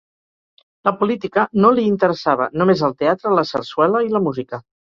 [0.89, 4.65] La política no li interessava, només el teatre, la sarsuela i la música.